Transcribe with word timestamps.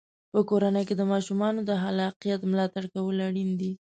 په 0.31 0.39
کورنۍ 0.49 0.83
کې 0.87 0.95
د 0.97 1.03
ماشومانو 1.11 1.61
د 1.65 1.71
خلاقیت 1.83 2.41
ملاتړ 2.51 2.83
کول 2.93 3.17
اړین 3.27 3.49
دی. 3.59 3.71